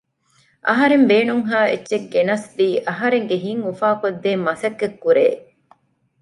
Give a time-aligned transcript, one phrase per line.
[0.67, 5.25] އަހަރެން ބޭނުންހާ އެއްޗެއް ގެނަސްދީ އަހަރެންގެ ހިތް އުފާ ކޮށްދޭން މަސައްކަތް ކުރޭ